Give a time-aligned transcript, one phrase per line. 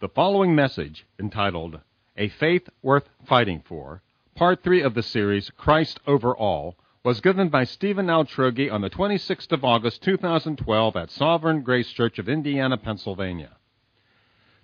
[0.00, 1.80] The following message, entitled
[2.16, 4.00] A Faith Worth Fighting For,
[4.34, 8.88] part 3 of the series Christ Over All, was given by Stephen Altroghi on the
[8.88, 13.58] 26th of August 2012 at Sovereign Grace Church of Indiana, Pennsylvania.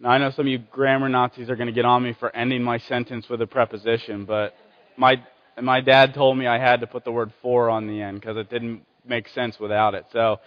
[0.00, 2.34] Now, I know some of you grammar Nazis are going to get on me for
[2.34, 4.54] ending my sentence with a preposition, but
[4.96, 5.22] my,
[5.60, 8.36] my dad told me I had to put the word for on the end because
[8.36, 10.06] it didn't make sense without it.
[10.12, 10.38] So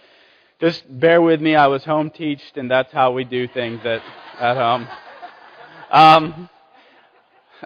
[0.60, 1.54] just bear with me.
[1.54, 4.02] I was home teached, and that's how we do things at,
[4.40, 4.88] at home.
[5.90, 6.48] Um,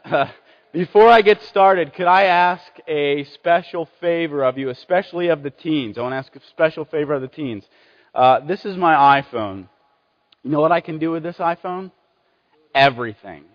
[0.77, 5.49] Before I get started, could I ask a special favor of you, especially of the
[5.49, 5.97] teens?
[5.97, 7.65] I want to ask a special favor of the teens.
[8.15, 9.69] Uh, this is my iPhone.
[10.47, 11.91] You know what I can do with this iPhone?
[12.73, 13.47] Everything.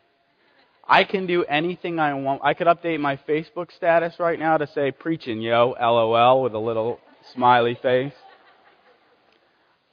[0.86, 2.42] I can do anything I want.
[2.44, 6.60] I could update my Facebook status right now to say preaching, yo, LOL, with a
[6.60, 7.00] little
[7.34, 8.12] smiley face.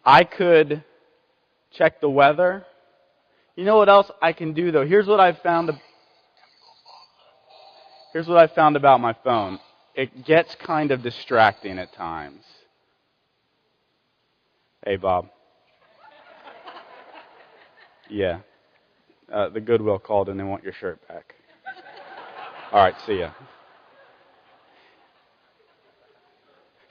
[0.05, 0.83] I could
[1.71, 2.67] check the weather.
[3.55, 4.85] You know what else I can do though?
[4.85, 5.71] Here's what I've found
[8.13, 9.61] Here's what I found about my phone
[9.95, 12.43] it gets kind of distracting at times.
[14.85, 15.29] Hey, Bob.
[18.09, 18.41] Yeah.
[19.33, 21.35] Uh, the Goodwill called and they want your shirt back.
[22.73, 23.31] All right, see ya.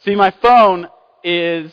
[0.04, 0.88] See, my phone
[1.24, 1.72] is,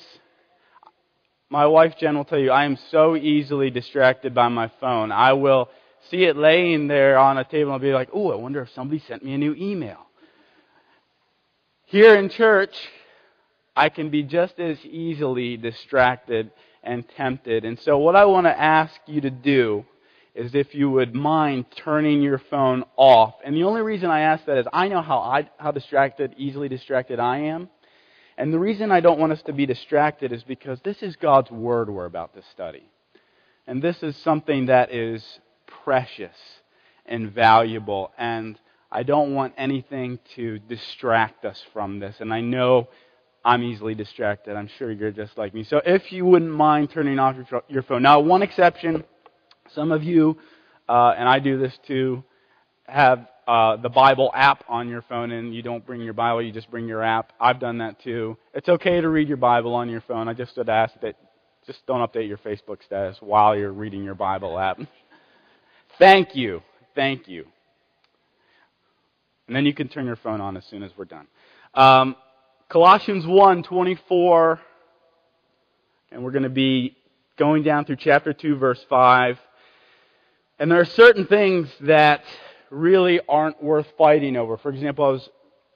[1.50, 5.12] my wife Jen will tell you, I am so easily distracted by my phone.
[5.12, 5.68] I will
[6.10, 8.70] see it laying there on a table and I'll be like, oh, I wonder if
[8.74, 9.98] somebody sent me a new email.
[11.86, 12.74] Here in church,
[13.76, 16.50] I can be just as easily distracted
[16.84, 17.64] and tempted.
[17.64, 19.84] And so what I want to ask you to do
[20.34, 23.34] is if you would mind turning your phone off.
[23.44, 26.68] And the only reason I ask that is I know how I, how distracted, easily
[26.68, 27.68] distracted I am.
[28.36, 31.52] And the reason I don't want us to be distracted is because this is God's
[31.52, 32.82] Word we're about to study.
[33.66, 35.24] And this is something that is
[35.84, 36.36] precious
[37.06, 38.10] and valuable.
[38.18, 38.58] And
[38.90, 42.16] I don't want anything to distract us from this.
[42.18, 42.88] And I know
[43.44, 44.56] I'm easily distracted.
[44.56, 45.64] I'm sure you're just like me.
[45.64, 47.36] So if you wouldn't mind turning off
[47.68, 48.02] your phone.
[48.02, 49.04] Now, one exception,
[49.74, 50.38] some of you,
[50.88, 52.24] uh, and I do this too,
[52.86, 56.52] have uh, the Bible app on your phone and you don't bring your Bible, you
[56.52, 57.32] just bring your app.
[57.38, 58.38] I've done that too.
[58.54, 60.28] It's okay to read your Bible on your phone.
[60.28, 61.16] I just would ask that
[61.66, 64.78] just don't update your Facebook status while you're reading your Bible app.
[65.98, 66.62] Thank you.
[66.94, 67.44] Thank you.
[69.46, 71.26] And then you can turn your phone on as soon as we're done.
[71.74, 72.16] Um,
[72.74, 74.60] Colossians 1 24,
[76.10, 76.96] and we're going to be
[77.38, 79.38] going down through chapter 2, verse 5.
[80.58, 82.24] And there are certain things that
[82.72, 84.56] really aren't worth fighting over.
[84.56, 85.28] For example, I was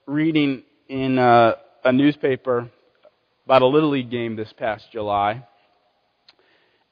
[0.08, 2.68] reading in a, a newspaper
[3.46, 5.46] about a Little League game this past July.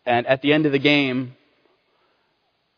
[0.06, 1.34] And at the end of the game,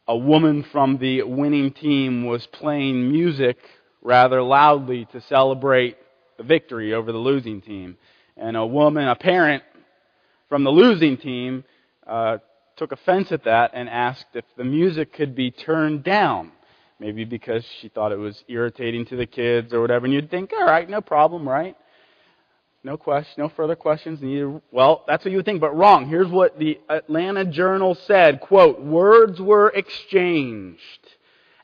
[0.07, 3.59] a woman from the winning team was playing music
[4.01, 5.99] rather loudly to celebrate
[6.43, 7.97] victory over the losing team.
[8.37, 9.63] And a woman, a parent
[10.49, 11.65] from the losing team,
[12.07, 12.39] uh,
[12.77, 16.53] took offense at that and asked if the music could be turned down.
[17.01, 20.07] Maybe because she thought it was irritating to the kids or whatever.
[20.07, 21.77] And you'd think, all right, no problem, right?
[22.85, 24.61] No question, no further questions needed.
[24.71, 26.09] Well, that's what you would think, but wrong.
[26.09, 31.09] Here's what the Atlanta Journal said, quote, words were exchanged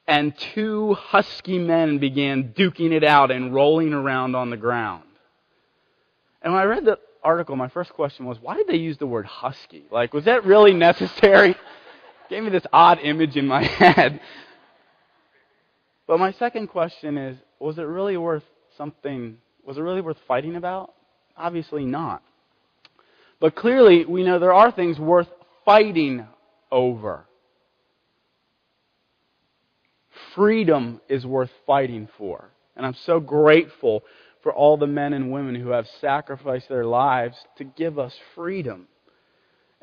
[0.06, 5.04] and two husky men began duking it out and rolling around on the ground.
[6.42, 9.06] And when I read the article, my first question was, why did they use the
[9.06, 9.84] word husky?
[9.90, 11.56] Like, was that really necessary?
[12.28, 14.20] Gave me this odd image in my head.
[16.06, 18.44] But my second question is, was it really worth
[18.76, 20.92] something, was it really worth fighting about?
[21.36, 22.22] Obviously not.
[23.40, 25.28] But clearly, we know there are things worth
[25.64, 26.26] fighting
[26.70, 27.26] over.
[30.34, 32.50] Freedom is worth fighting for.
[32.76, 34.04] And I'm so grateful
[34.42, 38.88] for all the men and women who have sacrificed their lives to give us freedom.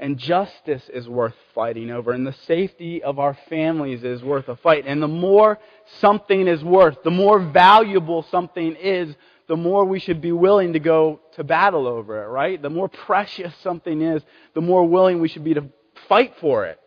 [0.01, 4.55] and justice is worth fighting over, and the safety of our families is worth a
[4.55, 4.83] fight.
[4.87, 5.59] And the more
[5.99, 9.15] something is worth, the more valuable something is,
[9.47, 12.59] the more we should be willing to go to battle over it, right?
[12.59, 14.23] The more precious something is,
[14.55, 15.65] the more willing we should be to
[16.09, 16.79] fight for it.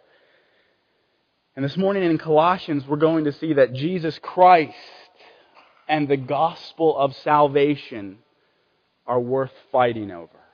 [1.56, 4.74] And this morning in Colossians, we're going to see that Jesus Christ
[5.88, 8.18] and the gospel of salvation
[9.06, 10.44] are worth fighting over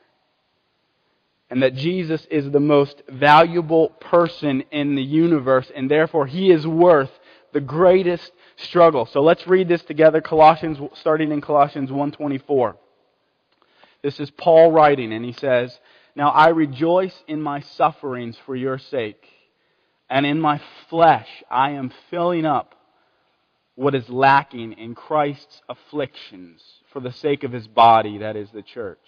[1.51, 6.65] and that Jesus is the most valuable person in the universe, and therefore he is
[6.65, 7.11] worth
[7.53, 9.05] the greatest struggle.
[9.07, 12.77] So let's read this together, Colossians, starting in Colossians 1.24.
[14.03, 15.77] This is Paul writing, and he says,
[16.15, 19.27] Now I rejoice in my sufferings for your sake,
[20.11, 20.61] and in my
[20.91, 22.75] flesh I am filling up
[23.77, 26.63] what is lacking in Christ's afflictions
[26.93, 28.99] for the sake of his body, that is the church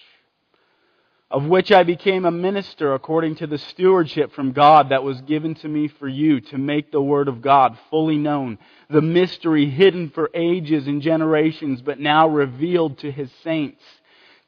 [1.32, 5.54] of which I became a minister according to the stewardship from God that was given
[5.56, 8.58] to me for you to make the Word of God fully known,
[8.90, 13.82] the mystery hidden for ages and generations, but now revealed to His saints.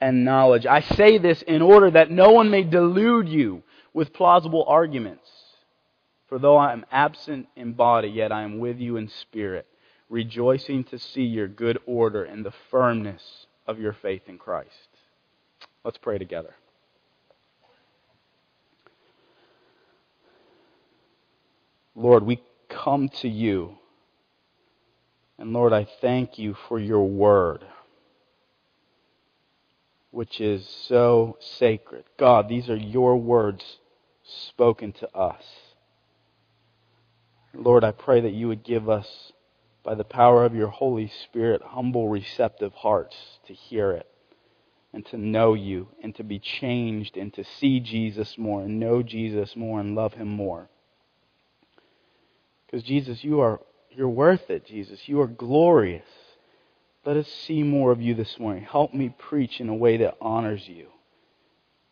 [0.00, 0.66] and knowledge.
[0.66, 3.62] I say this in order that no one may delude you
[3.92, 5.28] with plausible arguments.
[6.28, 9.66] For though I am absent in body, yet I am with you in spirit,
[10.08, 14.88] rejoicing to see your good order and the firmness of your faith in Christ.
[15.84, 16.54] Let's pray together.
[21.94, 23.76] Lord, we come to you.
[25.38, 27.64] And Lord, I thank you for your word,
[30.10, 32.04] which is so sacred.
[32.18, 33.78] God, these are your words
[34.22, 35.44] spoken to us.
[37.54, 39.32] Lord, I pray that you would give us
[39.82, 43.16] by the power of your Holy Spirit, humble, receptive hearts
[43.46, 44.06] to hear it
[44.92, 49.02] and to know you and to be changed and to see Jesus more and know
[49.02, 50.68] Jesus more and love him more.
[52.66, 53.60] Because Jesus, you are
[53.90, 55.08] you're worth it, Jesus.
[55.08, 56.06] You are glorious.
[57.04, 58.64] Let us see more of you this morning.
[58.64, 60.88] Help me preach in a way that honors you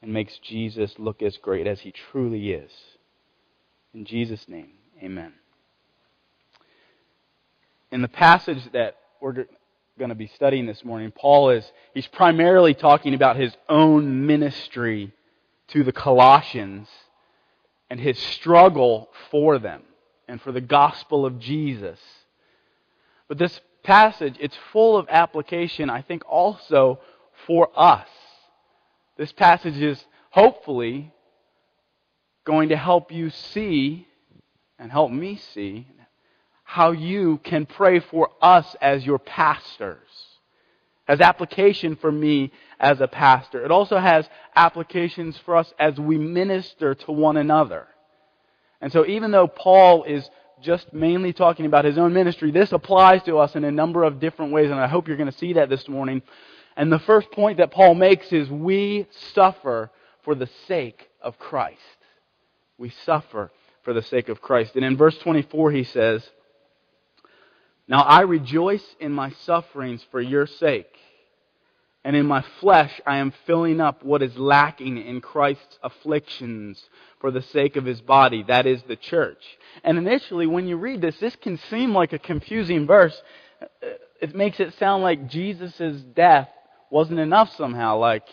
[0.03, 2.71] and makes Jesus look as great as he truly is.
[3.95, 4.73] In Jesus' name,
[5.03, 5.33] amen
[7.91, 9.47] in the passage that we're
[9.99, 15.13] going to be studying this morning, Paul is he's primarily talking about his own ministry
[15.69, 16.89] to the Colossians
[17.91, 19.83] and his struggle for them
[20.27, 21.99] and for the gospel of Jesus.
[23.27, 27.01] But this passage, it's full of application, I think, also
[27.47, 28.09] for us.
[29.17, 31.13] This passage is hopefully
[32.45, 34.07] going to help you see
[34.79, 35.87] and help me see
[36.65, 40.09] how you can pray for us as your pastors.
[41.07, 43.65] Has application for me as a pastor.
[43.65, 47.89] It also has applications for us as we minister to one another.
[48.81, 50.29] And so even though Paul is
[50.63, 54.21] just mainly talking about his own ministry, this applies to us in a number of
[54.21, 56.23] different ways, and I hope you're going to see that this morning.
[56.77, 59.91] And the first point that Paul makes is we suffer
[60.23, 61.81] for the sake of Christ.
[62.77, 63.51] We suffer
[63.83, 64.77] for the sake of Christ.
[64.77, 66.29] And in verse 24 he says,
[67.89, 70.95] now I rejoice in my sufferings for your sake.
[72.05, 76.83] And in my flesh I am filling up what is lacking in Christ's afflictions
[77.21, 79.43] for the sake of his body, that is the church.
[79.83, 83.21] And initially, when you read this, this can seem like a confusing verse.
[84.21, 86.49] It makes it sound like Jesus' death
[86.91, 87.99] wasn't enough somehow.
[87.99, 88.25] Like,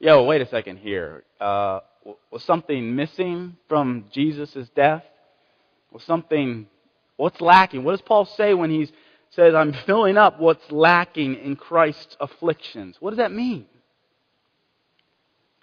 [0.00, 1.24] yo, wait a second here.
[1.40, 1.80] Uh,
[2.30, 5.04] was something missing from Jesus' death?
[5.92, 6.66] Was something
[7.18, 7.82] What's lacking?
[7.82, 8.88] What does Paul say when he
[9.30, 12.96] says, I'm filling up what's lacking in Christ's afflictions?
[13.00, 13.66] What does that mean?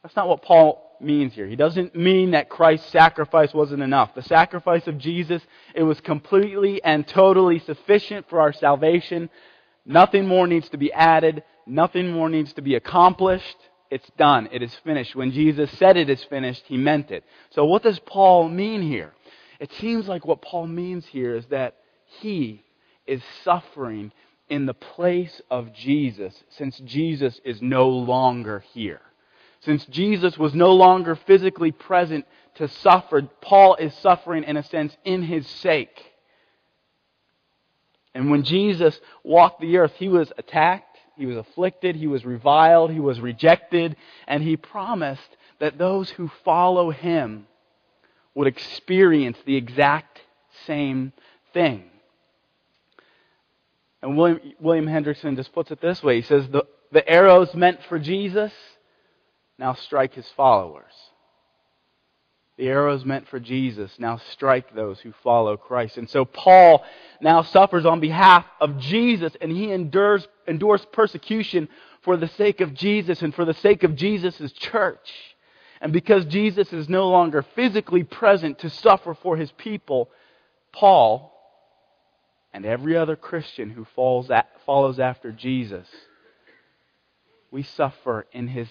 [0.03, 1.47] That's not what Paul means here.
[1.47, 4.13] He doesn't mean that Christ's sacrifice wasn't enough.
[4.15, 5.41] The sacrifice of Jesus,
[5.73, 9.29] it was completely and totally sufficient for our salvation.
[9.85, 11.43] Nothing more needs to be added.
[11.65, 13.57] Nothing more needs to be accomplished.
[13.89, 14.49] It's done.
[14.51, 15.15] It is finished.
[15.15, 17.23] When Jesus said it is finished, he meant it.
[17.51, 19.13] So what does Paul mean here?
[19.59, 21.77] It seems like what Paul means here is that
[22.19, 22.64] he
[23.07, 24.11] is suffering
[24.49, 29.01] in the place of Jesus since Jesus is no longer here.
[29.61, 34.95] Since Jesus was no longer physically present to suffer, Paul is suffering in a sense
[35.03, 36.03] in his sake.
[38.13, 42.91] And when Jesus walked the earth, he was attacked, he was afflicted, he was reviled,
[42.91, 43.95] he was rejected,
[44.27, 47.47] and he promised that those who follow him
[48.35, 50.21] would experience the exact
[50.65, 51.11] same
[51.53, 51.89] thing.
[54.05, 56.17] And William, William Hendriksen just puts it this way.
[56.17, 58.53] He says, the, the arrows meant for Jesus
[59.57, 60.93] now strike his followers.
[62.59, 65.97] The arrows meant for Jesus now strike those who follow Christ.
[65.97, 66.85] And so Paul
[67.19, 71.67] now suffers on behalf of Jesus and he endures, endures persecution
[72.03, 75.09] for the sake of Jesus and for the sake of Jesus' church.
[75.81, 80.11] And because Jesus is no longer physically present to suffer for his people,
[80.71, 81.34] Paul
[82.55, 83.85] and every other Christian who
[84.31, 85.85] at, follows after Jesus,
[87.51, 88.69] we suffer in his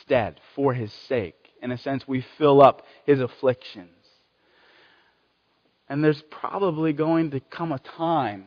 [0.00, 1.36] stead for his sake.
[1.60, 3.90] In a sense, we fill up his afflictions.
[5.86, 8.46] And there's probably going to come a time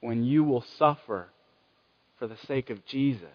[0.00, 1.28] when you will suffer
[2.18, 3.28] for the sake of Jesus.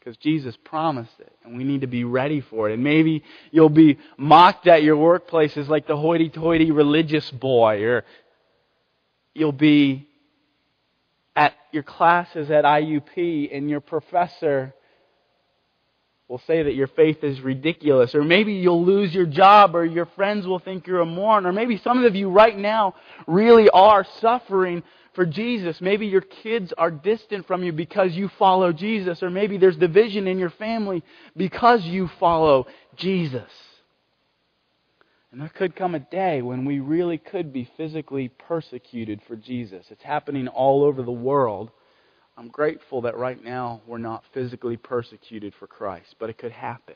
[0.00, 2.74] Because Jesus promised it, and we need to be ready for it.
[2.74, 3.22] And maybe
[3.52, 8.04] you'll be mocked at your workplaces like the hoity toity religious boy, or
[9.34, 10.08] you'll be
[11.36, 14.72] at your classes at IUP and your professor
[16.28, 18.14] will say that your faith is ridiculous.
[18.14, 21.44] Or maybe you'll lose your job or your friends will think you're a moron.
[21.44, 22.94] Or maybe some of you right now
[23.26, 24.82] really are suffering
[25.14, 25.80] for Jesus.
[25.80, 29.22] Maybe your kids are distant from you because you follow Jesus.
[29.22, 31.02] Or maybe there's division in your family
[31.36, 33.50] because you follow Jesus.
[35.34, 39.84] And there could come a day when we really could be physically persecuted for Jesus.
[39.90, 41.72] It's happening all over the world.
[42.38, 46.94] I'm grateful that right now we're not physically persecuted for Christ, but it could happen.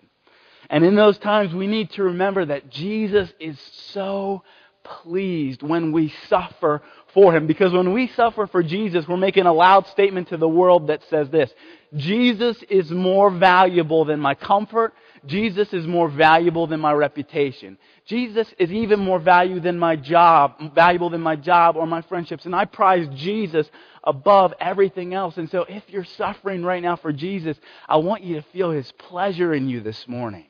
[0.70, 4.44] And in those times, we need to remember that Jesus is so
[4.84, 6.82] pleased when we suffer
[7.14, 7.46] for him.
[7.46, 11.02] Because when we suffer for Jesus, we're making a loud statement to the world that
[11.08, 11.52] says this
[11.96, 14.94] Jesus is more valuable than my comfort.
[15.26, 17.78] Jesus is more valuable than my reputation.
[18.04, 22.46] Jesus is even more value than my job, valuable than my job or my friendships.
[22.46, 23.68] And I prize Jesus
[24.04, 25.36] above everything else.
[25.36, 27.58] And so if you're suffering right now for Jesus,
[27.88, 30.46] I want you to feel His pleasure in you this morning.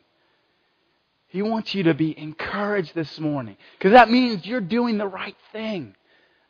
[1.28, 3.56] He wants you to be encouraged this morning.
[3.78, 5.94] Because that means you're doing the right thing.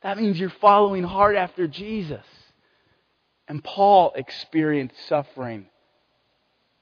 [0.02, 2.25] That means you're following hard after Jesus.
[3.49, 5.66] And Paul experienced suffering.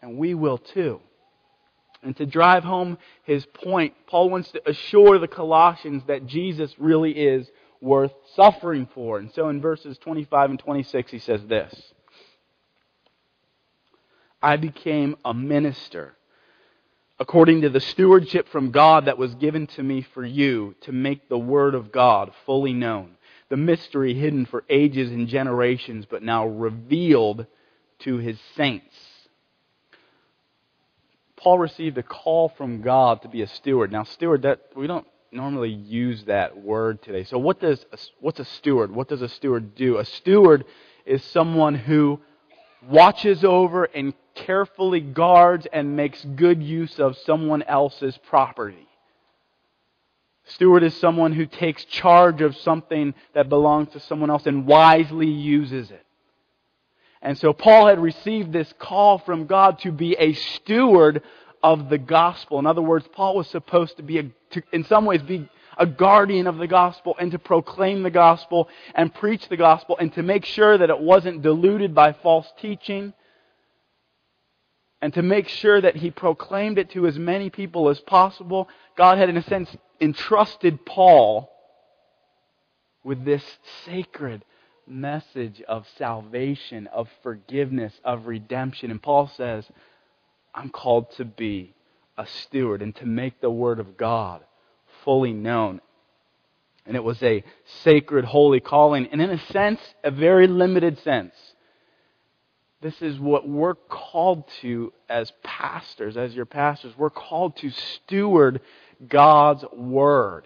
[0.03, 1.01] And we will too.
[2.03, 7.13] And to drive home his point, Paul wants to assure the Colossians that Jesus really
[7.13, 7.51] is
[7.81, 9.19] worth suffering for.
[9.19, 11.93] And so in verses 25 and 26, he says this
[14.43, 16.16] I became a minister
[17.19, 21.29] according to the stewardship from God that was given to me for you to make
[21.29, 23.17] the Word of God fully known,
[23.49, 27.47] the mystery hidden for ages and generations, but now revealed
[28.01, 28.95] to his saints.
[31.37, 33.93] Paul received a call from God to be a steward.
[33.93, 37.25] Now, steward, that we don't normally use that word today.
[37.25, 38.91] So, what does a, what's a steward?
[38.91, 39.99] What does a steward do?
[39.99, 40.65] A steward
[41.05, 42.21] is someone who
[42.89, 48.87] watches over and carefully guards and makes good use of someone else's property.
[50.45, 55.27] Steward is someone who takes charge of something that belongs to someone else and wisely
[55.27, 56.05] uses it.
[57.21, 61.23] And so Paul had received this call from God to be a steward
[61.63, 62.61] of the gospel.
[62.61, 65.87] In other words, Paul was supposed to be, a, to, in some ways, be a
[65.87, 70.23] guardian of the gospel and to proclaim the gospel and preach the gospel and to
[70.23, 73.13] make sure that it wasn't diluted by false teaching
[75.03, 78.69] and to make sure that he proclaimed it to as many people as possible.
[78.97, 79.69] God had, in a sense,
[80.01, 81.51] entrusted Paul
[83.05, 83.45] with this
[83.85, 84.45] sacred
[84.87, 88.91] message of salvation, of forgiveness, of redemption.
[88.91, 89.65] And Paul says,
[90.55, 91.75] I'm called to be
[92.17, 94.43] a steward and to make the Word of God
[95.07, 95.81] fully known.
[96.85, 97.43] And it was a
[97.83, 101.35] sacred, holy calling, and in a sense, a very limited sense.
[102.83, 106.93] This is what we're called to as pastors, as your pastors.
[106.97, 108.61] We're called to steward
[109.09, 110.45] God's Word,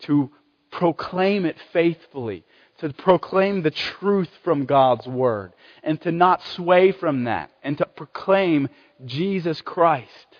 [0.00, 0.30] to
[0.70, 2.44] proclaim it faithfully,
[2.78, 7.86] to proclaim the truth from God's Word, and to not sway from that, and to
[7.86, 8.68] proclaim
[9.04, 10.35] Jesus Christ.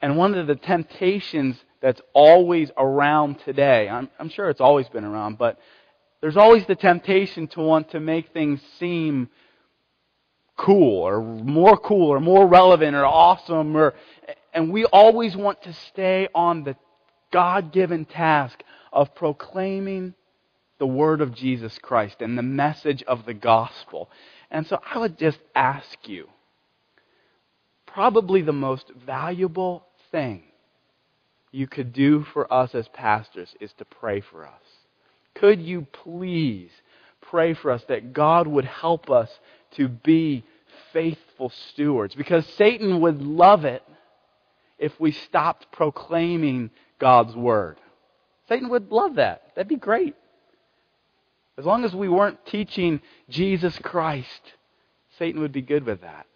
[0.00, 5.04] And one of the temptations that's always around today, I'm, I'm sure it's always been
[5.04, 5.58] around, but
[6.20, 9.28] there's always the temptation to want to make things seem
[10.56, 13.94] cool or more cool or more relevant or awesome or
[14.54, 16.76] and we always want to stay on the
[17.30, 20.14] God-given task of proclaiming
[20.78, 24.10] the word of Jesus Christ and the message of the gospel.
[24.50, 26.28] And so I would just ask you
[27.96, 30.42] probably the most valuable thing
[31.50, 34.60] you could do for us as pastors is to pray for us.
[35.34, 36.68] Could you please
[37.22, 39.30] pray for us that God would help us
[39.76, 40.44] to be
[40.92, 42.14] faithful stewards?
[42.14, 43.82] Because Satan would love it
[44.78, 47.78] if we stopped proclaiming God's word.
[48.46, 49.52] Satan would love that.
[49.54, 50.14] That'd be great.
[51.56, 53.00] As long as we weren't teaching
[53.30, 54.52] Jesus Christ,
[55.18, 56.26] Satan would be good with that.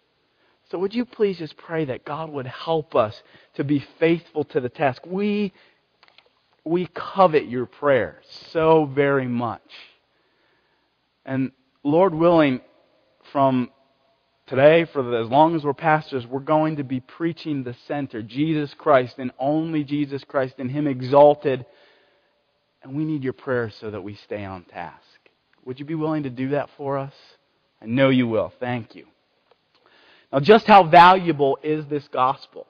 [0.71, 3.21] So would you please just pray that God would help us
[3.55, 5.01] to be faithful to the task?
[5.05, 5.51] We
[6.63, 9.61] we covet your prayers so very much.
[11.25, 11.51] And
[11.83, 12.61] Lord willing,
[13.31, 13.71] from
[14.47, 18.21] today, for the, as long as we're pastors, we're going to be preaching the center,
[18.21, 21.65] Jesus Christ and only Jesus Christ and Him exalted.
[22.83, 25.03] And we need your prayers so that we stay on task.
[25.65, 27.13] Would you be willing to do that for us?
[27.81, 28.53] I know you will.
[28.59, 29.05] Thank you.
[30.31, 32.67] Now, just how valuable is this gospel?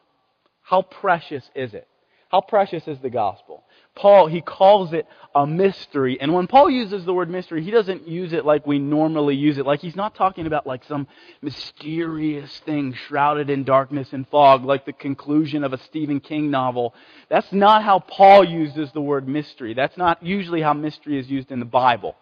[0.62, 1.88] How precious is it?
[2.32, 3.66] How precious is the gospel?
[3.94, 6.18] Paul, he calls it a mystery.
[6.22, 9.58] And when Paul uses the word mystery, he doesn't use it like we normally use
[9.58, 9.66] it.
[9.66, 11.08] Like he's not talking about like some
[11.42, 16.94] mysterious thing shrouded in darkness and fog, like the conclusion of a Stephen King novel.
[17.30, 19.74] That's not how Paul uses the word mystery.
[19.74, 22.16] That's not usually how mystery is used in the Bible.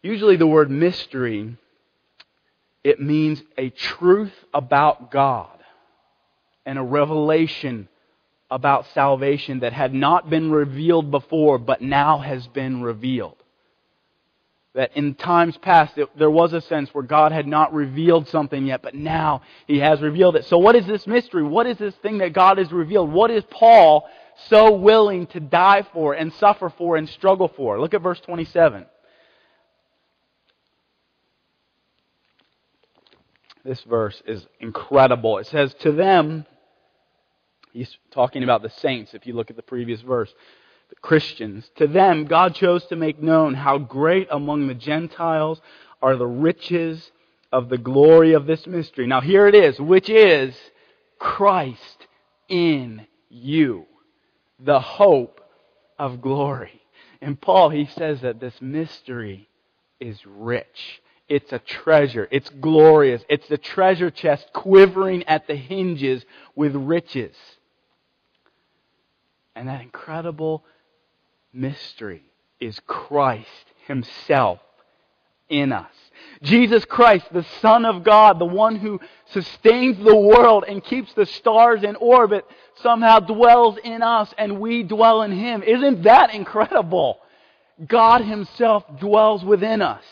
[0.00, 1.56] Usually the word mystery,
[2.84, 5.48] it means a truth about God
[6.66, 7.88] and a revelation
[8.50, 13.36] about salvation that had not been revealed before, but now has been revealed.
[14.74, 18.66] That in times past, it, there was a sense where God had not revealed something
[18.66, 20.44] yet, but now He has revealed it.
[20.44, 21.42] So what is this mystery?
[21.42, 23.10] What is this thing that God has revealed?
[23.10, 24.08] What is Paul
[24.48, 27.80] so willing to die for and suffer for and struggle for?
[27.80, 28.84] Look at verse 27.
[33.64, 35.38] This verse is incredible.
[35.38, 36.46] It says, To them,
[37.74, 40.32] He's talking about the saints, if you look at the previous verse.
[40.90, 41.68] The Christians.
[41.76, 45.60] To them, God chose to make known how great among the Gentiles
[46.00, 47.10] are the riches
[47.50, 49.08] of the glory of this mystery.
[49.08, 50.54] Now here it is, which is
[51.18, 52.06] Christ
[52.48, 53.86] in you,
[54.60, 55.40] the hope
[55.98, 56.80] of glory.
[57.20, 59.48] And Paul, he says that this mystery
[59.98, 61.02] is rich.
[61.34, 62.28] It's a treasure.
[62.30, 63.20] It's glorious.
[63.28, 67.34] It's the treasure chest quivering at the hinges with riches.
[69.56, 70.62] And that incredible
[71.52, 72.22] mystery
[72.60, 73.48] is Christ
[73.88, 74.60] Himself
[75.48, 75.90] in us.
[76.40, 79.00] Jesus Christ, the Son of God, the one who
[79.32, 82.44] sustains the world and keeps the stars in orbit,
[82.76, 85.64] somehow dwells in us and we dwell in Him.
[85.64, 87.18] Isn't that incredible?
[87.84, 90.04] God Himself dwells within us.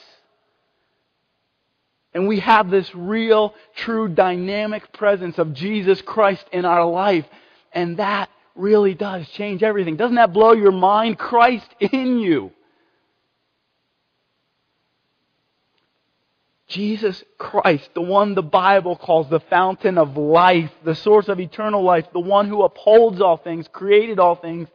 [2.14, 7.25] And we have this real, true, dynamic presence of Jesus Christ in our life.
[7.72, 9.96] And that really does change everything.
[9.96, 11.18] Doesn't that blow your mind?
[11.18, 12.53] Christ in you.
[16.68, 21.83] Jesus Christ, the one the Bible calls the fountain of life, the source of eternal
[21.83, 24.68] life, the one who upholds all things, created all things,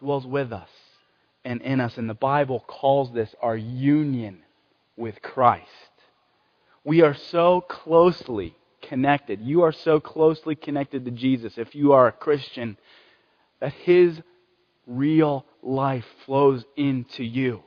[0.00, 0.68] dwells with us
[1.44, 1.96] and in us.
[1.96, 4.38] And the Bible calls this our union
[4.96, 5.68] with Christ.
[6.86, 9.40] We are so closely connected.
[9.42, 12.78] You are so closely connected to Jesus if you are a Christian
[13.58, 14.22] that His
[14.86, 17.64] real life flows into you.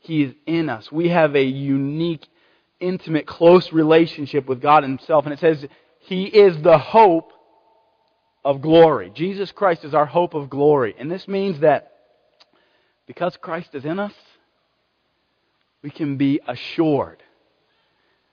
[0.00, 0.92] He is in us.
[0.92, 2.26] We have a unique,
[2.78, 5.24] intimate, close relationship with God Himself.
[5.24, 5.64] And it says,
[6.00, 7.32] He is the hope
[8.44, 9.10] of glory.
[9.14, 10.94] Jesus Christ is our hope of glory.
[10.98, 11.90] And this means that
[13.06, 14.12] because Christ is in us,
[15.82, 17.22] we can be assured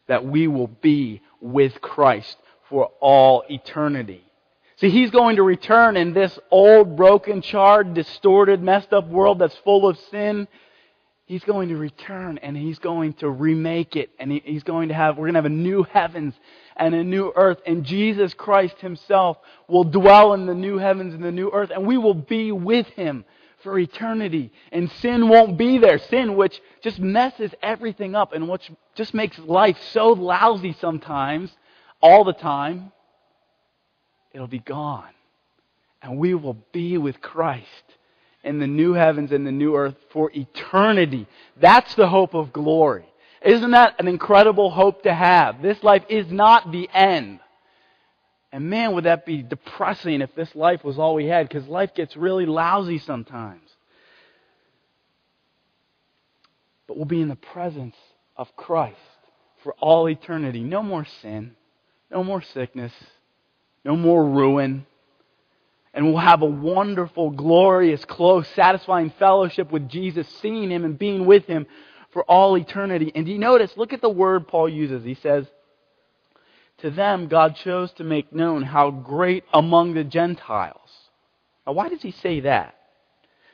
[0.10, 2.36] that we will be with Christ
[2.68, 4.24] for all eternity.
[4.78, 9.56] See, He's going to return in this old, broken, charred, distorted, messed up world that's
[9.64, 10.48] full of sin.
[11.26, 15.16] He's going to return and he's going to remake it and he's going to have,
[15.16, 16.34] we're going to have a new heavens
[16.76, 21.24] and a new earth and Jesus Christ himself will dwell in the new heavens and
[21.24, 23.26] the new earth and we will be with him
[23.64, 24.52] for eternity.
[24.72, 26.00] And sin won't be there.
[26.00, 31.52] Sin, which just messes everything up and which just makes life so lousy sometimes,
[32.02, 32.92] all the time,
[34.34, 35.10] it'll be gone.
[36.02, 37.66] And we will be with Christ
[38.44, 41.28] in the new heavens and the new earth for eternity.
[41.58, 43.06] That's the hope of glory.
[43.42, 45.62] Isn't that an incredible hope to have?
[45.62, 47.40] This life is not the end.
[48.52, 51.94] And man, would that be depressing if this life was all we had, because life
[51.94, 53.62] gets really lousy sometimes.
[56.88, 57.96] But we'll be in the presence
[58.36, 58.98] of Christ
[59.64, 60.62] for all eternity.
[60.62, 61.56] No more sin,
[62.10, 62.94] no more sickness,
[63.86, 64.88] no more ruin,
[65.94, 71.26] and we'll have a wonderful, glorious, close, satisfying fellowship with Jesus, seeing Him and being
[71.26, 71.66] with Him
[72.12, 73.12] for all eternity.
[73.14, 75.04] And do you notice, look at the word Paul uses.
[75.04, 75.46] He says,
[76.82, 80.90] To them God chose to make known how great among the Gentiles.
[81.68, 82.76] Now, why does he say that?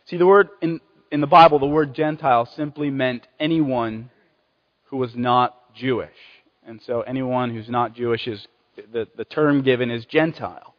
[0.06, 0.80] See, the word in,
[1.12, 4.12] in the Bible, the word Gentile simply meant anyone
[4.86, 6.10] who was not Jewish.
[6.66, 8.46] And so anyone who's not Jewish is,
[8.92, 10.76] the, the term given is Gentile.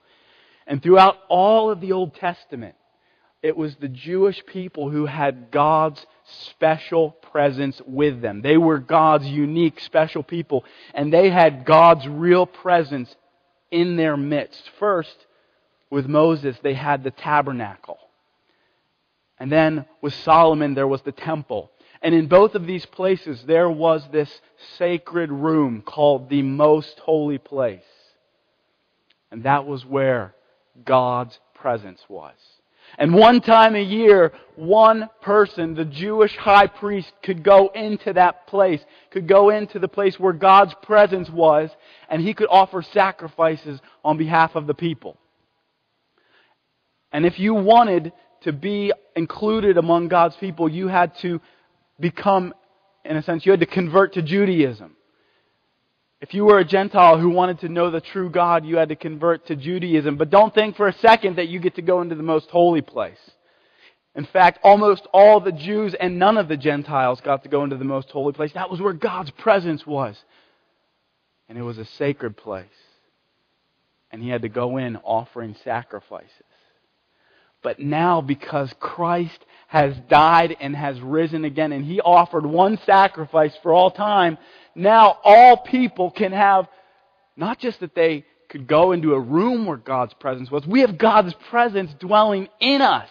[0.67, 2.77] And throughout all of the Old Testament,
[3.43, 8.43] it was the Jewish people who had God's special presence with them.
[8.43, 13.15] They were God's unique, special people, and they had God's real presence
[13.71, 14.71] in their midst.
[14.79, 15.17] First,
[15.91, 17.99] with Moses, they had the tabernacle.
[19.39, 21.71] And then with Solomon, there was the temple.
[22.03, 24.41] And in both of these places, there was this
[24.79, 27.81] sacred room called the most holy place.
[29.31, 30.35] And that was where
[30.85, 32.35] God's presence was.
[32.99, 38.47] And one time a year, one person, the Jewish high priest, could go into that
[38.47, 38.81] place,
[39.11, 41.71] could go into the place where God's presence was,
[42.09, 45.19] and he could offer sacrifices on behalf of the people.
[47.13, 51.41] And if you wanted to be included among God's people, you had to
[52.01, 52.55] become,
[53.05, 54.96] in a sense, you had to convert to Judaism.
[56.21, 58.97] If you were a Gentile who wanted to know the true God, you had to
[58.97, 60.17] convert to Judaism.
[60.17, 62.81] But don't think for a second that you get to go into the most holy
[62.81, 63.19] place.
[64.15, 67.77] In fact, almost all the Jews and none of the Gentiles got to go into
[67.77, 68.51] the most holy place.
[68.55, 70.17] That was where God's presence was.
[71.51, 72.65] And it was a sacred place.
[74.11, 76.31] And he had to go in offering sacrifices.
[77.63, 83.53] But now, because Christ has died and has risen again, and he offered one sacrifice
[83.63, 84.39] for all time,
[84.77, 86.69] now all people can have
[87.35, 90.99] not just that they could go into a room where God's presence was, we have
[90.99, 93.09] God's presence dwelling in us.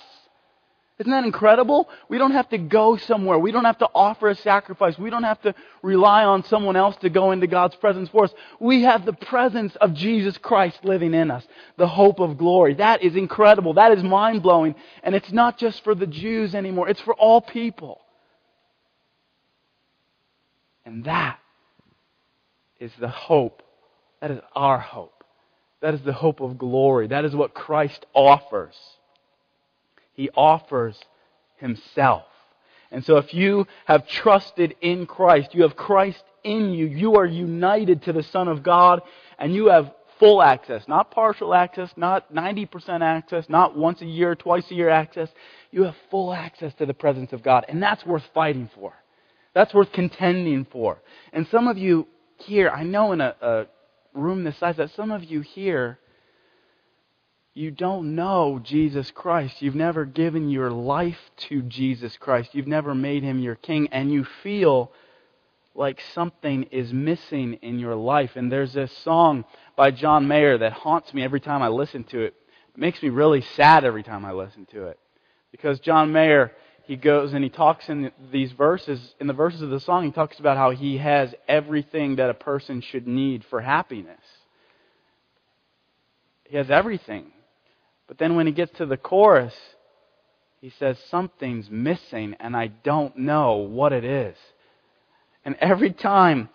[0.98, 1.90] Isn't that incredible?
[2.08, 3.38] We don't have to go somewhere.
[3.38, 4.98] We don't have to offer a sacrifice.
[4.98, 8.34] We don't have to rely on someone else to go into God's presence for us.
[8.62, 12.76] We have the presence of Jesus Christ living in us, the hope of glory.
[12.76, 13.74] That is incredible.
[13.74, 14.76] That is mind blowing.
[15.04, 18.00] And it's not just for the Jews anymore, it's for all people.
[20.86, 21.40] And that
[22.86, 23.64] is the hope.
[24.22, 25.24] That is our hope.
[25.82, 27.08] That is the hope of glory.
[27.08, 28.76] That is what Christ offers.
[30.14, 30.98] He offers
[31.58, 32.24] Himself.
[32.92, 37.26] And so if you have trusted in Christ, you have Christ in you, you are
[37.26, 39.02] united to the Son of God,
[39.38, 44.36] and you have full access, not partial access, not 90% access, not once a year,
[44.36, 45.30] twice a year access.
[45.72, 48.94] You have full access to the presence of God, and that's worth fighting for.
[49.54, 51.00] That's worth contending for.
[51.34, 53.66] And some of you here, I know in a, a
[54.14, 56.00] room this size that some of you here,
[57.54, 59.62] you don't know Jesus Christ.
[59.62, 61.20] You've never given your life
[61.50, 62.50] to Jesus Christ.
[62.54, 64.92] You've never made him your king, and you feel
[65.74, 68.32] like something is missing in your life.
[68.36, 69.46] And there's this song
[69.76, 72.34] by John Mayer that haunts me every time I listen to it.
[72.74, 75.00] It makes me really sad every time I listen to it.
[75.52, 76.52] Because John Mayer
[76.88, 80.12] he goes and he talks in these verses, in the verses of the song, he
[80.12, 84.22] talks about how he has everything that a person should need for happiness.
[86.44, 87.32] He has everything.
[88.08, 89.56] But then when he gets to the chorus,
[90.62, 94.38] he says, Something's missing and I don't know what it is.
[95.44, 96.50] And every time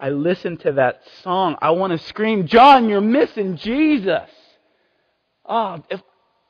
[0.00, 4.28] I listen to that song, I want to scream, John, you're missing Jesus.
[5.44, 6.02] Oh, if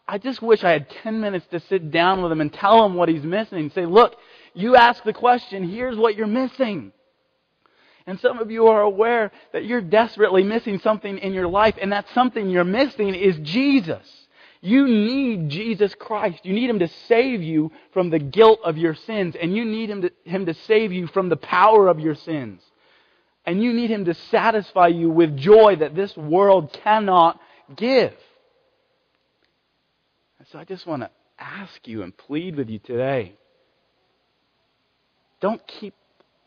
[0.09, 2.95] I just wish I had 10 minutes to sit down with him and tell him
[2.95, 4.17] what he's missing and say, look,
[4.55, 6.93] you ask the question, here's what you're missing.
[8.07, 11.93] And some of you are aware that you're desperately missing something in your life, and
[11.93, 14.07] that something you're missing is Jesus.
[14.61, 16.41] You need Jesus Christ.
[16.45, 19.91] You need Him to save you from the guilt of your sins, and you need
[19.91, 22.63] Him to, him to save you from the power of your sins.
[23.45, 27.41] And you need Him to satisfy you with joy that this world cannot
[27.75, 28.15] give.
[30.57, 33.35] So I just want to ask you and plead with you today.
[35.43, 35.93] Don't keep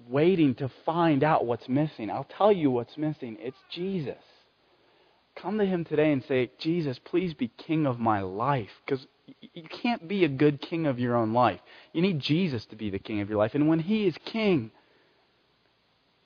[0.08, 2.10] waiting to find out what's missing.
[2.10, 3.38] I'll tell you what's missing.
[3.40, 4.18] It's Jesus.
[5.36, 8.72] Come to Him today and say, Jesus, please be king of my life.
[8.84, 9.06] Because
[9.54, 11.60] you can't be a good king of your own life.
[11.94, 13.54] You need Jesus to be the king of your life.
[13.54, 14.72] And when He is king,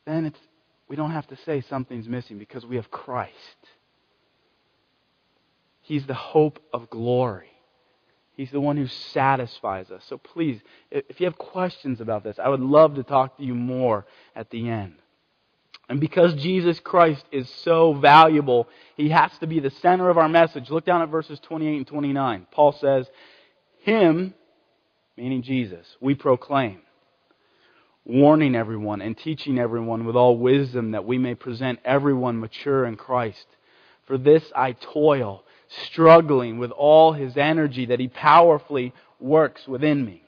[0.05, 0.39] then it's,
[0.87, 3.33] we don't have to say something's missing because we have Christ.
[5.81, 7.49] He's the hope of glory.
[8.35, 10.03] He's the one who satisfies us.
[10.07, 13.53] So please, if you have questions about this, I would love to talk to you
[13.53, 14.95] more at the end.
[15.89, 20.29] And because Jesus Christ is so valuable, he has to be the center of our
[20.29, 20.69] message.
[20.69, 22.47] Look down at verses 28 and 29.
[22.51, 23.07] Paul says,
[23.81, 24.33] Him,
[25.17, 26.79] meaning Jesus, we proclaim,
[28.05, 32.95] warning everyone and teaching everyone with all wisdom that we may present everyone mature in
[32.95, 33.45] Christ.
[34.07, 35.43] For this I toil
[35.85, 40.23] struggling with all his energy that he powerfully works within me.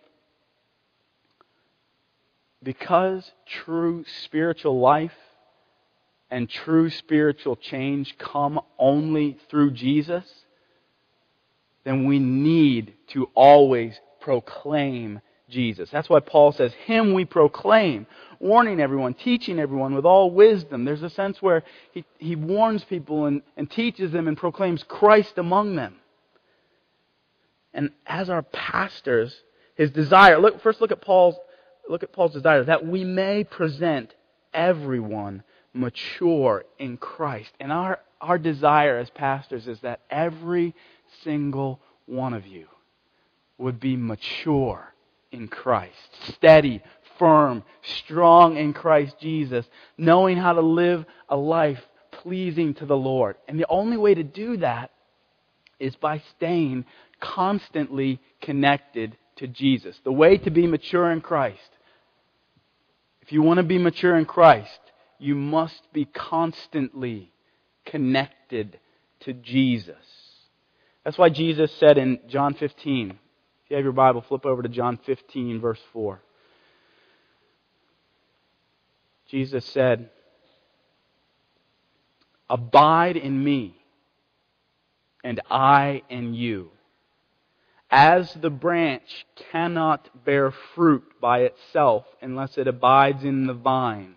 [2.64, 5.14] Because true spiritual life
[6.32, 10.26] and true spiritual change come only through Jesus,
[11.84, 15.90] then we need to always proclaim Jesus.
[15.92, 18.08] That's why Paul says, Him we proclaim,
[18.40, 20.86] warning everyone, teaching everyone with all wisdom.
[20.86, 25.38] There's a sense where he, he warns people and, and teaches them and proclaims Christ
[25.38, 25.96] among them.
[27.74, 29.36] And as our pastors,
[29.76, 31.36] his desire, look, first look at Paul's,
[31.90, 34.16] look at Paul's desire, that we may present
[34.54, 37.52] everyone mature in Christ.
[37.60, 40.74] And our, our desire as pastors is that every
[41.24, 42.68] single one of you
[43.58, 44.95] would be mature
[45.36, 45.94] in Christ.
[46.36, 46.82] Steady,
[47.20, 49.66] firm, strong in Christ Jesus,
[49.98, 53.36] knowing how to live a life pleasing to the Lord.
[53.48, 54.92] And the only way to do that
[55.80, 56.86] is by staying
[57.20, 60.00] constantly connected to Jesus.
[60.04, 61.60] The way to be mature in Christ.
[63.22, 64.80] If you want to be mature in Christ,
[65.20, 67.32] you must be constantly
[67.86, 68.80] connected
[69.22, 69.96] to Jesus.
[71.04, 73.20] That's why Jesus said in John 15,
[73.66, 76.22] if you have your Bible, flip over to John 15, verse 4.
[79.28, 80.12] Jesus said,
[82.48, 83.76] Abide in me,
[85.24, 86.70] and I in you.
[87.90, 94.14] As the branch cannot bear fruit by itself unless it abides in the vine,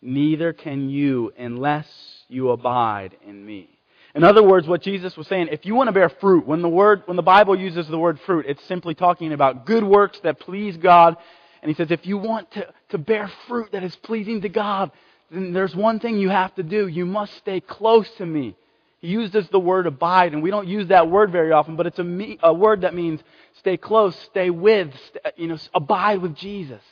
[0.00, 3.77] neither can you unless you abide in me.
[4.18, 6.68] In other words, what Jesus was saying, if you want to bear fruit, when the
[6.68, 10.40] word, when the Bible uses the word fruit, it's simply talking about good works that
[10.40, 11.16] please God.
[11.62, 14.90] And he says, if you want to, to bear fruit that is pleasing to God,
[15.30, 16.88] then there's one thing you have to do.
[16.88, 18.56] You must stay close to me.
[19.00, 22.00] He uses the word abide, and we don't use that word very often, but it's
[22.00, 23.20] a, me, a word that means
[23.60, 24.92] stay close, stay with,
[25.36, 26.82] you know, abide with Jesus.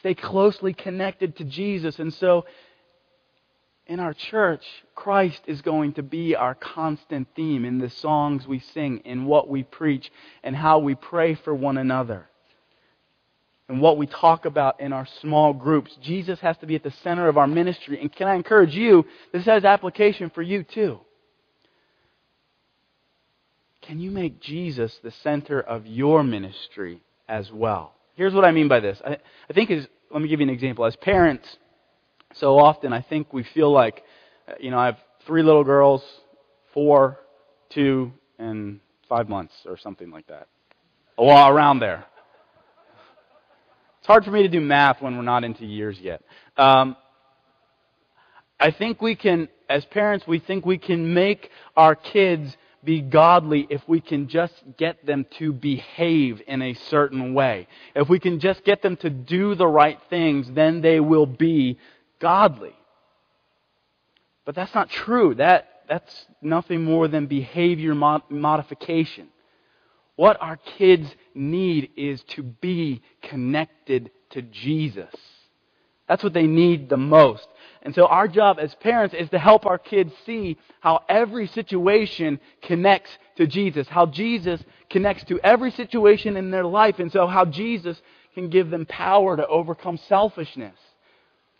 [0.00, 2.00] Stay closely connected to Jesus.
[2.00, 2.46] And so
[3.88, 8.58] in our church, Christ is going to be our constant theme in the songs we
[8.58, 12.28] sing, in what we preach, and how we pray for one another,
[13.66, 15.96] and what we talk about in our small groups.
[16.02, 17.98] Jesus has to be at the center of our ministry.
[18.00, 21.00] And can I encourage you, this has application for you too.
[23.80, 27.94] Can you make Jesus the center of your ministry as well?
[28.16, 29.00] Here's what I mean by this.
[29.02, 29.16] I,
[29.48, 30.84] I think is, let me give you an example.
[30.84, 31.56] As parents,
[32.34, 34.02] so often I think we feel like,
[34.46, 36.02] uh, you know, I have three little girls,
[36.72, 37.18] four,
[37.70, 40.48] two, and five months or something like that.
[41.16, 42.04] Well, around there.
[43.98, 46.22] It's hard for me to do math when we're not into years yet.
[46.56, 46.96] Um,
[48.60, 53.66] I think we can, as parents, we think we can make our kids be godly
[53.70, 57.66] if we can just get them to behave in a certain way.
[57.94, 61.78] If we can just get them to do the right things, then they will be
[62.20, 62.74] godly.
[64.44, 65.34] But that's not true.
[65.34, 69.28] That, that's nothing more than behavior mod- modification.
[70.16, 75.14] What our kids need is to be connected to Jesus.
[76.08, 77.46] That's what they need the most.
[77.82, 82.40] And so our job as parents is to help our kids see how every situation
[82.62, 87.44] connects to Jesus, how Jesus connects to every situation in their life, and so how
[87.44, 88.00] Jesus
[88.34, 90.74] can give them power to overcome selfishness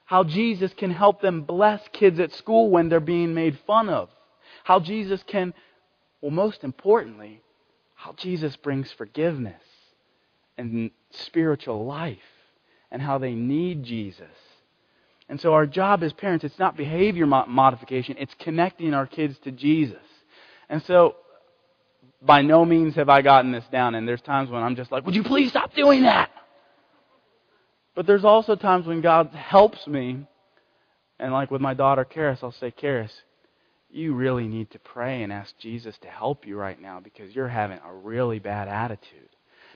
[0.08, 4.08] how Jesus can help them bless kids at school when they're being made fun of.
[4.64, 5.52] How Jesus can,
[6.22, 7.42] well, most importantly,
[7.94, 9.60] how Jesus brings forgiveness
[10.56, 12.16] and spiritual life
[12.90, 14.24] and how they need Jesus.
[15.28, 19.50] And so our job as parents, it's not behavior modification, it's connecting our kids to
[19.50, 19.98] Jesus.
[20.70, 21.16] And so
[22.22, 25.04] by no means have I gotten this down, and there's times when I'm just like,
[25.04, 26.30] would you please stop doing that?
[27.98, 30.24] But there's also times when God helps me,
[31.18, 33.10] and like with my daughter Karis, I'll say, Karis,
[33.90, 37.48] you really need to pray and ask Jesus to help you right now because you're
[37.48, 39.28] having a really bad attitude.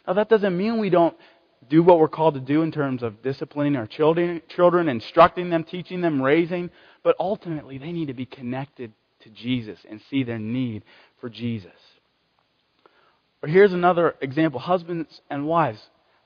[0.07, 1.17] Now that doesn't mean we don't
[1.69, 5.65] do what we're called to do in terms of disciplining our children, children, instructing them,
[5.65, 6.71] teaching them, raising,
[7.03, 10.85] but ultimately they need to be connected to Jesus and see their need
[11.21, 11.73] for Jesus.
[13.43, 15.81] Or here's another example husbands and wives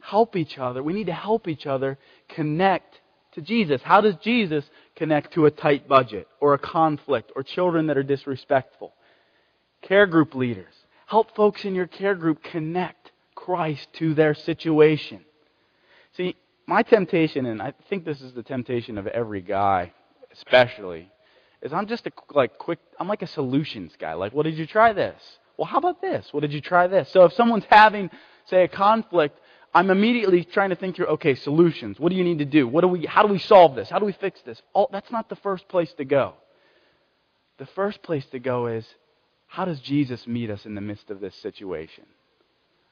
[0.09, 0.83] help each other.
[0.83, 3.01] We need to help each other connect
[3.33, 3.81] to Jesus.
[3.83, 4.65] How does Jesus
[4.95, 8.93] connect to a tight budget or a conflict or children that are disrespectful?
[9.83, 10.73] Care group leaders.
[11.07, 15.21] Help folks in your care group connect Christ to their situation.
[16.17, 19.93] See, my temptation, and I think this is the temptation of every guy,
[20.33, 21.11] especially,
[21.63, 22.79] is I'm just a like quick.
[22.99, 24.15] I'm like a solutions guy.
[24.15, 25.21] Like, well, did you try this?
[25.57, 26.29] Well, how about this?
[26.33, 27.09] Well, did you try this?
[27.13, 28.11] So if someone's having,
[28.47, 29.39] say, a conflict,
[29.77, 31.09] I'm immediately trying to think through.
[31.09, 32.01] Okay, solutions.
[32.01, 32.67] What do you need to do?
[32.67, 33.05] What do we?
[33.05, 33.91] How do we solve this?
[33.91, 34.63] How do we fix this?
[34.73, 36.33] All, that's not the first place to go.
[37.59, 38.87] The first place to go is,
[39.47, 42.05] how does Jesus meet us in the midst of this situation?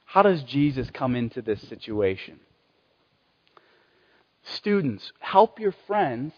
[0.05, 2.39] How does Jesus come into this situation?
[4.43, 6.33] Students, help your friends.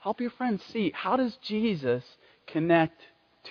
[0.00, 2.02] Help your friends see how does Jesus
[2.48, 3.00] connect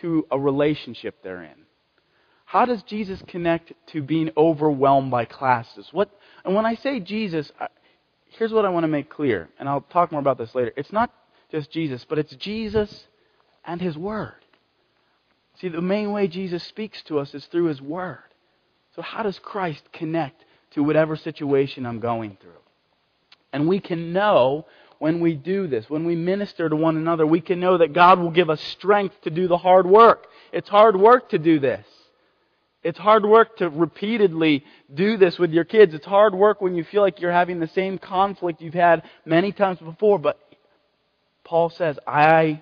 [0.01, 1.68] to a relationship they're in?
[2.49, 5.88] How does Jesus connect to being overwhelmed by classes?
[5.91, 6.09] What
[6.43, 7.51] and when I say Jesus,
[8.25, 10.73] here's what I want to make clear, and I'll talk more about this later.
[10.75, 11.13] It's not
[11.51, 13.05] just Jesus, but it's Jesus
[13.65, 14.33] and his word.
[15.62, 18.23] See, the main way Jesus speaks to us is through his word.
[18.95, 22.63] So how does Christ connect to whatever situation I'm going through?
[23.53, 24.65] And we can know
[24.97, 28.17] when we do this, when we minister to one another, we can know that God
[28.17, 30.25] will give us strength to do the hard work.
[30.51, 31.85] It's hard work to do this.
[32.81, 34.63] It's hard work to repeatedly
[34.93, 35.93] do this with your kids.
[35.93, 39.51] It's hard work when you feel like you're having the same conflict you've had many
[39.51, 40.17] times before.
[40.17, 40.39] But
[41.43, 42.61] Paul says, I,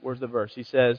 [0.00, 0.52] where's the verse?
[0.54, 0.98] He says,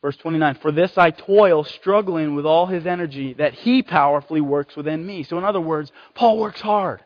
[0.00, 4.74] verse 29, For this I toil, struggling with all his energy, that he powerfully works
[4.74, 5.22] within me.
[5.22, 7.02] So in other words, Paul works hard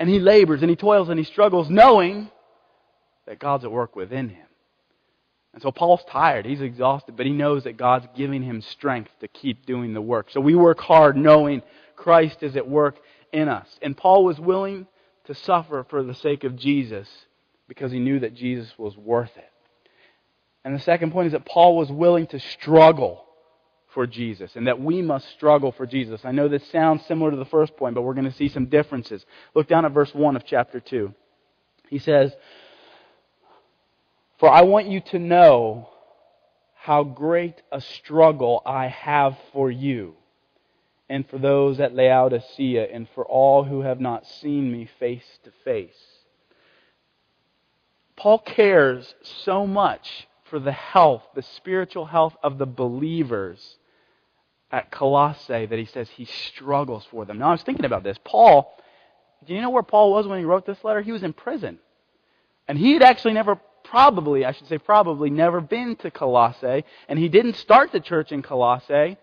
[0.00, 2.28] and he labors and he toils and he struggles knowing
[3.26, 4.47] that God's at work within him.
[5.54, 9.28] And so Paul's tired, he's exhausted, but he knows that God's giving him strength to
[9.28, 10.30] keep doing the work.
[10.30, 11.62] So we work hard knowing
[11.96, 12.98] Christ is at work
[13.32, 13.66] in us.
[13.82, 14.86] And Paul was willing
[15.24, 17.08] to suffer for the sake of Jesus
[17.66, 19.50] because he knew that Jesus was worth it.
[20.64, 23.24] And the second point is that Paul was willing to struggle
[23.94, 26.20] for Jesus and that we must struggle for Jesus.
[26.24, 28.66] I know this sounds similar to the first point, but we're going to see some
[28.66, 29.24] differences.
[29.54, 31.12] Look down at verse 1 of chapter 2.
[31.88, 32.32] He says,
[34.38, 35.88] For I want you to know
[36.74, 40.14] how great a struggle I have for you
[41.08, 45.50] and for those at Laodicea and for all who have not seen me face to
[45.64, 46.18] face.
[48.16, 53.76] Paul cares so much for the health, the spiritual health of the believers
[54.70, 57.38] at Colossae that he says he struggles for them.
[57.38, 58.18] Now, I was thinking about this.
[58.24, 58.74] Paul,
[59.46, 61.00] do you know where Paul was when he wrote this letter?
[61.00, 61.78] He was in prison.
[62.66, 63.58] And he had actually never,
[63.90, 66.84] probably, I should say probably, never been to Colossae.
[67.08, 69.16] And he didn't start the church in Colossae.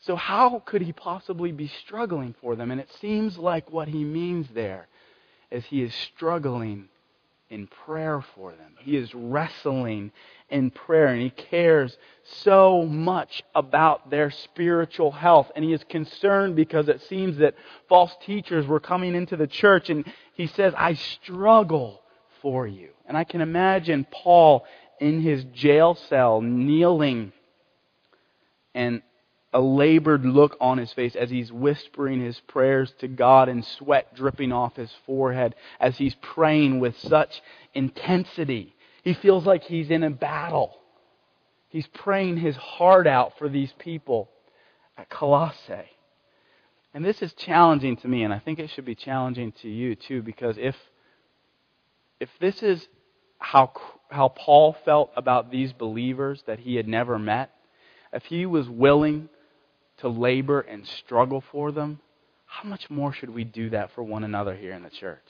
[0.00, 2.70] So, how could he possibly be struggling for them?
[2.70, 4.86] And it seems like what he means there
[5.50, 6.88] is he is struggling
[7.48, 8.74] in prayer for them.
[8.80, 10.10] He is wrestling
[10.50, 15.50] in prayer and he cares so much about their spiritual health.
[15.54, 17.54] And he is concerned because it seems that
[17.88, 20.04] false teachers were coming into the church and
[20.34, 22.02] he says, I struggle
[22.66, 22.90] you.
[23.06, 24.64] And I can imagine Paul
[25.00, 27.32] in his jail cell kneeling
[28.74, 29.02] and
[29.52, 34.14] a labored look on his face as he's whispering his prayers to God and sweat
[34.14, 37.40] dripping off his forehead as he's praying with such
[37.74, 38.74] intensity.
[39.02, 40.76] He feels like he's in a battle.
[41.68, 44.28] He's praying his heart out for these people
[44.96, 45.90] at Colossae.
[46.94, 49.94] And this is challenging to me, and I think it should be challenging to you
[49.94, 50.74] too, because if,
[52.20, 52.86] if this is
[53.38, 53.72] how,
[54.10, 57.50] how Paul felt about these believers that he had never met,
[58.12, 59.28] if he was willing
[59.98, 62.00] to labor and struggle for them,
[62.46, 65.26] how much more should we do that for one another here in the church?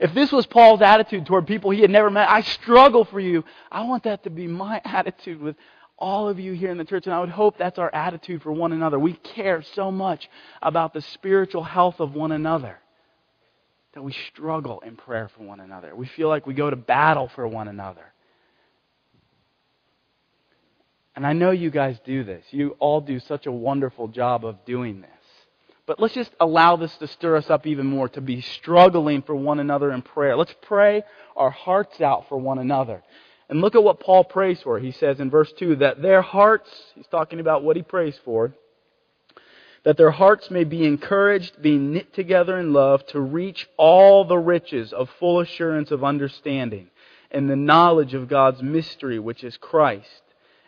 [0.00, 3.44] If this was Paul's attitude toward people he had never met, I struggle for you.
[3.70, 5.56] I want that to be my attitude with
[5.98, 8.50] all of you here in the church, and I would hope that's our attitude for
[8.50, 8.98] one another.
[8.98, 10.28] We care so much
[10.60, 12.81] about the spiritual health of one another
[13.94, 15.94] that we struggle in prayer for one another.
[15.94, 18.12] We feel like we go to battle for one another.
[21.14, 22.44] And I know you guys do this.
[22.50, 25.10] You all do such a wonderful job of doing this.
[25.84, 29.34] But let's just allow this to stir us up even more to be struggling for
[29.34, 30.36] one another in prayer.
[30.36, 31.02] Let's pray
[31.36, 33.02] our hearts out for one another.
[33.48, 34.78] And look at what Paul prays for.
[34.78, 38.54] He says in verse 2 that their hearts, he's talking about what he prays for,
[39.84, 44.38] that their hearts may be encouraged, being knit together in love, to reach all the
[44.38, 46.88] riches of full assurance of understanding
[47.30, 50.22] and the knowledge of God's mystery, which is Christ,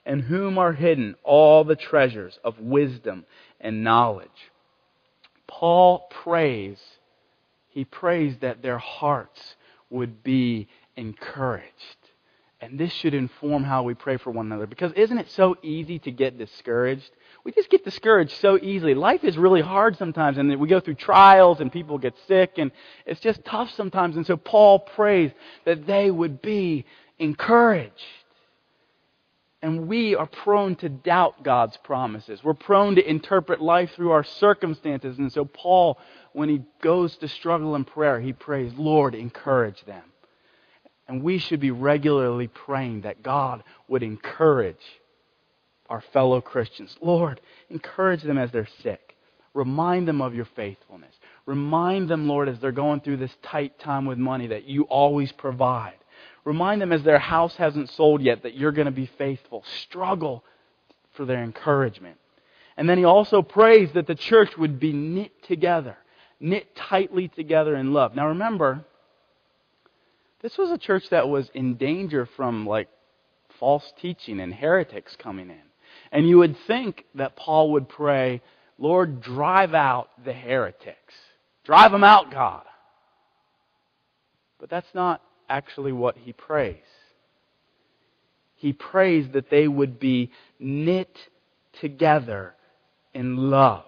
[0.04, 3.24] in whom are hidden all the treasures of wisdom
[3.60, 4.50] and knowledge.
[5.46, 6.78] Paul prays,
[7.68, 9.56] he prays that their hearts
[9.90, 11.96] would be encouraged.
[12.60, 14.66] And this should inform how we pray for one another.
[14.66, 17.10] Because isn't it so easy to get discouraged?
[17.44, 18.94] We just get discouraged so easily.
[18.94, 22.72] Life is really hard sometimes, and we go through trials, and people get sick, and
[23.04, 24.16] it's just tough sometimes.
[24.16, 25.30] And so Paul prays
[25.66, 26.86] that they would be
[27.18, 27.92] encouraged.
[29.60, 32.42] And we are prone to doubt God's promises.
[32.44, 35.18] We're prone to interpret life through our circumstances.
[35.18, 35.98] And so, Paul,
[36.32, 40.02] when he goes to struggle in prayer, he prays, Lord, encourage them.
[41.08, 44.76] And we should be regularly praying that God would encourage
[45.88, 46.96] our fellow Christians.
[47.00, 49.16] Lord, encourage them as they're sick.
[49.52, 51.14] Remind them of your faithfulness.
[51.46, 55.30] Remind them, Lord, as they're going through this tight time with money, that you always
[55.32, 55.94] provide.
[56.44, 59.64] Remind them as their house hasn't sold yet that you're going to be faithful.
[59.82, 60.44] Struggle
[61.12, 62.18] for their encouragement.
[62.76, 65.96] And then he also prays that the church would be knit together,
[66.40, 68.16] knit tightly together in love.
[68.16, 68.84] Now remember,
[70.42, 72.88] this was a church that was in danger from like
[73.60, 75.62] false teaching and heretics coming in.
[76.14, 78.40] And you would think that Paul would pray,
[78.78, 81.12] Lord, drive out the heretics.
[81.64, 82.62] Drive them out, God.
[84.60, 86.76] But that's not actually what he prays.
[88.54, 91.18] He prays that they would be knit
[91.80, 92.54] together
[93.12, 93.84] in love.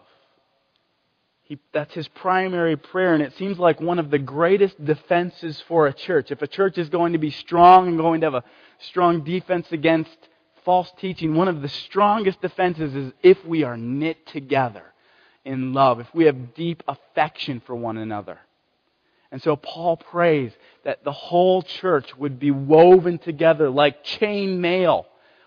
[1.42, 5.86] He, that's his primary prayer, and it seems like one of the greatest defenses for
[5.86, 6.32] a church.
[6.32, 8.44] If a church is going to be strong and going to have a
[8.80, 10.18] strong defense against
[10.66, 14.82] false teaching, one of the strongest defenses is if we are knit together
[15.46, 18.38] in love, if we have deep affection for one another.
[19.30, 20.52] And so Paul prays
[20.84, 25.06] that the whole church would be woven together like chain mail,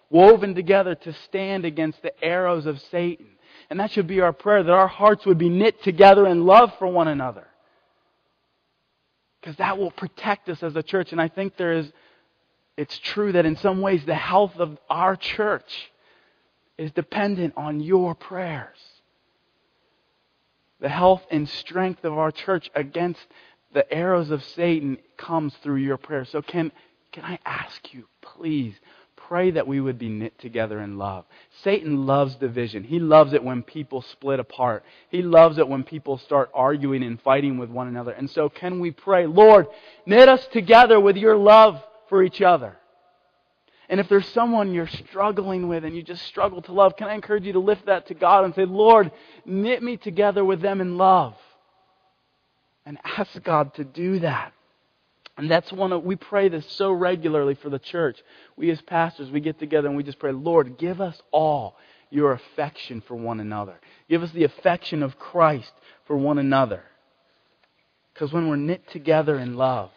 [0.09, 3.27] woven together to stand against the arrows of Satan.
[3.69, 6.71] And that should be our prayer, that our hearts would be knit together in love
[6.79, 7.45] for one another.
[9.41, 11.11] Because that will protect us as a church.
[11.11, 11.91] And I think there is,
[12.79, 15.91] it's true that in some ways the health of our church
[16.77, 18.77] is dependent on your prayers.
[20.79, 23.19] The health and strength of our church against
[23.73, 26.29] the arrows of Satan comes through your prayers.
[26.29, 26.71] So can,
[27.11, 28.75] can I ask you, please,
[29.17, 31.25] pray that we would be knit together in love.
[31.61, 32.85] Satan loves division.
[32.85, 34.85] He loves it when people split apart.
[35.09, 38.13] He loves it when people start arguing and fighting with one another.
[38.13, 39.67] And so can we pray, Lord,
[40.05, 42.75] knit us together with your love for each other.
[43.89, 47.15] And if there's someone you're struggling with and you just struggle to love, can I
[47.15, 49.11] encourage you to lift that to God and say, Lord,
[49.45, 51.35] knit me together with them in love.
[52.85, 54.53] And ask God to do that.
[55.37, 58.19] And that's one of, we pray this so regularly for the church.
[58.57, 61.77] We as pastors, we get together and we just pray, Lord, give us all
[62.09, 63.79] your affection for one another.
[64.09, 65.71] Give us the affection of Christ
[66.05, 66.83] for one another.
[68.13, 69.91] Because when we're knit together in love,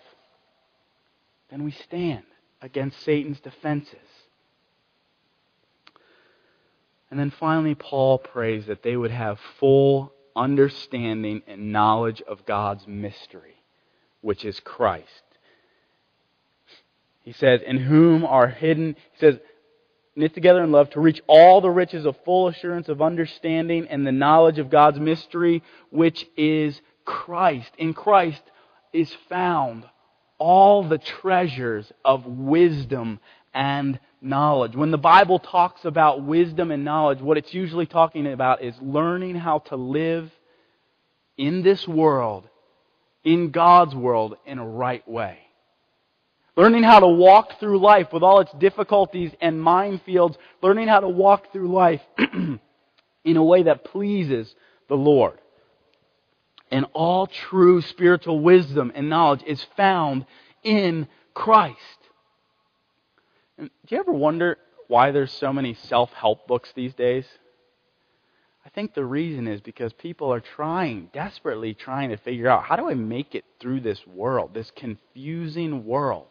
[1.53, 2.23] then we stand
[2.63, 3.99] against Satan's defenses.
[7.11, 12.87] And then finally, Paul prays that they would have full understanding and knowledge of God's
[12.87, 13.63] mystery,
[14.23, 15.05] which is Christ.
[17.21, 19.39] He says, In whom are hidden, he says,
[20.17, 24.07] knit together in love to reach all the riches of full assurance of understanding and
[24.07, 27.73] the knowledge of God's mystery, which is Christ.
[27.77, 28.43] In Christ
[28.95, 29.85] is found
[30.43, 33.20] all the treasures of wisdom
[33.55, 34.74] and knowledge.
[34.74, 39.36] When the Bible talks about wisdom and knowledge, what it's usually talking about is learning
[39.36, 40.32] how to live
[41.38, 42.49] in this world,
[43.22, 45.38] in God's world, in a right way.
[46.57, 50.36] Learning how to walk through life with all its difficulties and minefields.
[50.61, 54.53] Learning how to walk through life in a way that pleases
[54.88, 55.38] the Lord.
[56.73, 60.27] And all true spiritual wisdom and knowledge is found
[60.64, 61.79] in Christ.
[63.59, 64.57] And do you ever wonder
[64.89, 67.27] why there's so many self help books these days?
[68.64, 72.77] I think the reason is because people are trying, desperately trying to figure out how
[72.77, 76.29] do I make it through this world, this confusing world?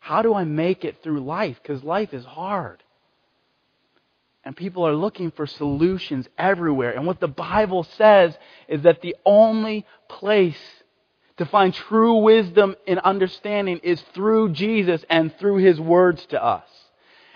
[0.00, 1.58] How do I make it through life?
[1.62, 2.83] Because life is hard.
[4.44, 6.92] And people are looking for solutions everywhere.
[6.92, 8.36] And what the Bible says
[8.68, 10.58] is that the only place
[11.38, 16.68] to find true wisdom and understanding is through Jesus and through His words to us.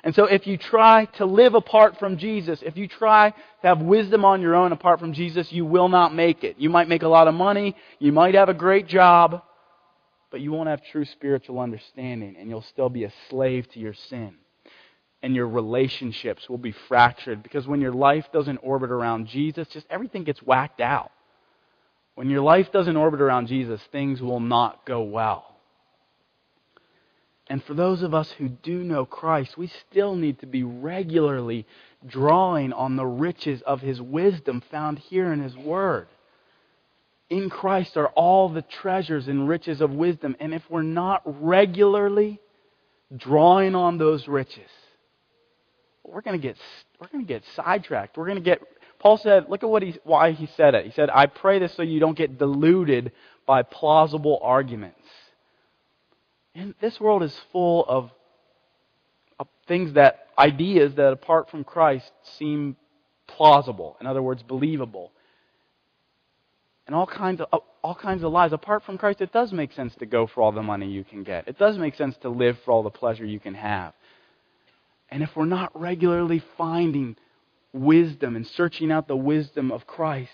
[0.04, 3.36] And so if you try to live apart from Jesus, if you try to
[3.66, 6.56] have wisdom on your own apart from Jesus, you will not make it.
[6.58, 9.42] You might make a lot of money, you might have a great job,
[10.30, 13.94] but you won't have true spiritual understanding, and you'll still be a slave to your
[13.94, 14.34] sin.
[15.22, 19.86] And your relationships will be fractured because when your life doesn't orbit around Jesus, just
[19.90, 21.10] everything gets whacked out.
[22.14, 25.56] When your life doesn't orbit around Jesus, things will not go well.
[27.48, 31.66] And for those of us who do know Christ, we still need to be regularly
[32.06, 36.08] drawing on the riches of His wisdom found here in His Word.
[37.30, 40.36] In Christ are all the treasures and riches of wisdom.
[40.40, 42.40] And if we're not regularly
[43.16, 44.70] drawing on those riches,
[46.12, 46.56] we're going to get
[47.00, 48.16] we're going to get sidetracked.
[48.16, 48.60] We're going to get
[48.98, 50.84] Paul said, look at what he why he said it.
[50.86, 53.12] He said, "I pray this so you don't get deluded
[53.46, 55.00] by plausible arguments."
[56.58, 58.10] And this world is full of,
[59.38, 62.76] of things that, ideas that apart from Christ seem
[63.28, 63.96] plausible.
[64.00, 65.12] In other words, believable.
[66.86, 68.52] And all kinds of, all kinds of lies.
[68.52, 71.22] Apart from Christ, it does make sense to go for all the money you can
[71.22, 71.46] get.
[71.46, 73.92] It does make sense to live for all the pleasure you can have.
[75.10, 77.16] And if we're not regularly finding
[77.72, 80.32] wisdom and searching out the wisdom of Christ,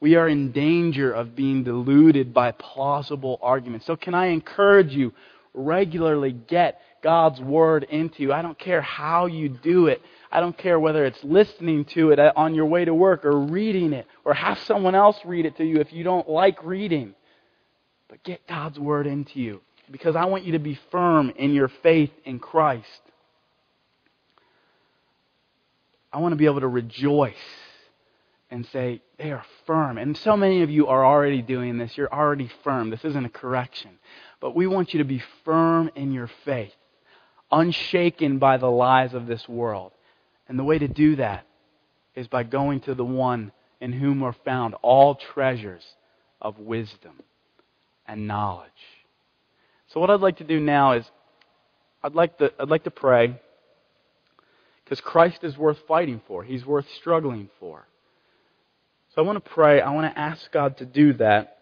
[0.00, 3.86] we are in danger of being deluded by plausible arguments.
[3.86, 5.12] So, can I encourage you
[5.54, 8.32] regularly get God's Word into you.
[8.32, 10.02] I don't care how you do it.
[10.30, 13.92] I don't care whether it's listening to it on your way to work or reading
[13.92, 17.14] it or have someone else read it to you if you don't like reading.
[18.08, 21.68] But get God's Word into you because I want you to be firm in your
[21.82, 22.86] faith in Christ.
[26.12, 27.34] I want to be able to rejoice
[28.50, 29.98] and say, they are firm.
[29.98, 31.96] And so many of you are already doing this.
[31.96, 32.90] You're already firm.
[32.90, 33.90] This isn't a correction.
[34.40, 36.72] But we want you to be firm in your faith,
[37.50, 39.92] unshaken by the lies of this world.
[40.48, 41.44] And the way to do that
[42.14, 45.84] is by going to the one in whom are found all treasures
[46.40, 47.20] of wisdom
[48.06, 48.70] and knowledge.
[49.88, 51.10] So what I'd like to do now is
[52.02, 53.40] I'd like to, I'd like to pray
[54.88, 56.42] because Christ is worth fighting for.
[56.42, 57.86] He's worth struggling for.
[59.14, 59.82] So I want to pray.
[59.82, 61.58] I want to ask God to do that.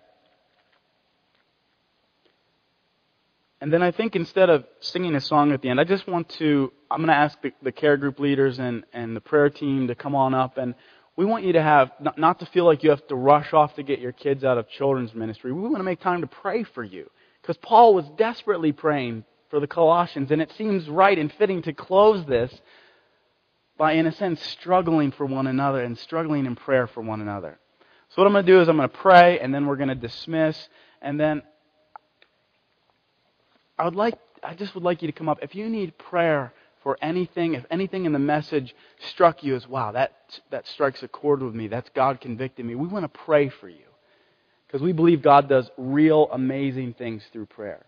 [3.61, 6.29] And then I think instead of singing a song at the end, I just want
[6.39, 9.89] to, I'm going to ask the, the care group leaders and, and the prayer team
[9.89, 10.57] to come on up.
[10.57, 10.77] And
[11.17, 13.75] we want you to have, not, not to feel like you have to rush off
[13.75, 15.53] to get your kids out of children's ministry.
[15.53, 17.11] We want to make time to pray for you.
[17.43, 20.31] Because Paul was desperately praying for the Colossians.
[20.31, 22.53] And it seems right and fitting to close this
[23.79, 27.59] by, in a sense, struggling for one another and struggling in prayer for one another.
[28.11, 29.89] So what I'm going to do is I'm going to pray and then we're going
[29.89, 30.69] to dismiss.
[31.03, 31.43] And then
[33.79, 35.39] I would like, I just would like you to come up.
[35.43, 36.53] If you need prayer
[36.83, 38.75] for anything, if anything in the message
[39.11, 42.75] struck you as, wow, that, that strikes a chord with me, that's God convicting me,
[42.75, 43.85] we want to pray for you.
[44.67, 47.87] Because we believe God does real amazing things through prayer.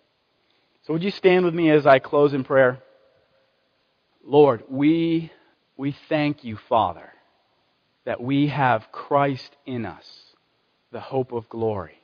[0.87, 2.79] So would you stand with me as I close in prayer?
[4.25, 5.33] Lord, we,
[5.79, 7.09] we thank you, Father,
[8.05, 10.05] that we have Christ in us,
[10.91, 11.99] the hope of glory.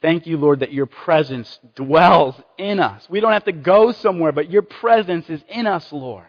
[0.00, 3.06] Thank you, Lord, that your presence dwells in us.
[3.08, 6.26] We don't have to go somewhere, but your presence is in us, Lord.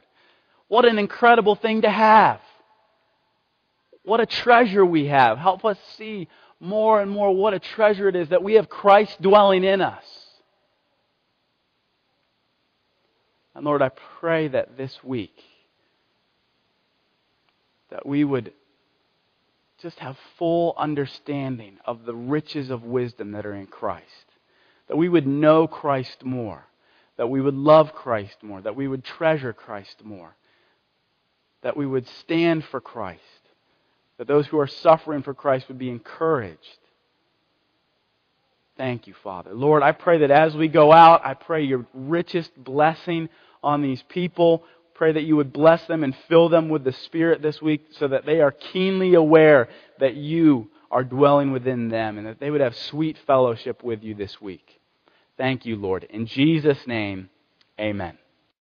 [0.67, 2.41] What an incredible thing to have.
[4.03, 5.37] What a treasure we have.
[5.37, 6.27] Help us see
[6.59, 10.03] more and more what a treasure it is that we have Christ dwelling in us.
[13.55, 15.39] And Lord, I pray that this week
[17.93, 18.51] that we would
[19.79, 24.25] just have full understanding of the riches of wisdom that are in Christ.
[24.87, 26.65] That we would know Christ more.
[27.17, 28.59] That we would love Christ more.
[28.61, 30.35] That we would treasure Christ more.
[31.61, 33.21] That we would stand for Christ.
[34.17, 36.79] That those who are suffering for Christ would be encouraged.
[38.75, 39.53] Thank you, Father.
[39.53, 43.29] Lord, I pray that as we go out, I pray your richest blessing
[43.61, 44.63] on these people
[44.95, 48.07] pray that you would bless them and fill them with the Spirit this week so
[48.07, 49.69] that they are keenly aware
[49.99, 54.13] that you are dwelling within them and that they would have sweet fellowship with you
[54.13, 54.79] this week.
[55.37, 56.03] Thank you, Lord.
[56.05, 57.29] In Jesus' name,
[57.79, 58.17] amen.